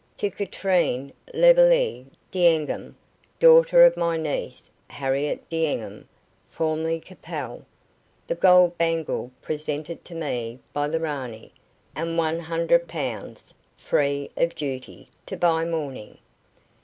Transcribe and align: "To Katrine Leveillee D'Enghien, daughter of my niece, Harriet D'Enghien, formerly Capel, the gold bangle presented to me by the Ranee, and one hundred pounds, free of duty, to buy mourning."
"To 0.17 0.31
Katrine 0.31 1.11
Leveillee 1.31 2.07
D'Enghien, 2.31 2.95
daughter 3.39 3.85
of 3.85 3.95
my 3.95 4.17
niece, 4.17 4.67
Harriet 4.89 5.47
D'Enghien, 5.47 6.07
formerly 6.47 6.99
Capel, 6.99 7.63
the 8.25 8.33
gold 8.33 8.75
bangle 8.79 9.29
presented 9.43 10.03
to 10.05 10.15
me 10.15 10.57
by 10.73 10.87
the 10.87 10.99
Ranee, 10.99 11.51
and 11.95 12.17
one 12.17 12.39
hundred 12.39 12.87
pounds, 12.87 13.53
free 13.77 14.31
of 14.35 14.55
duty, 14.55 15.07
to 15.27 15.37
buy 15.37 15.65
mourning." 15.65 16.17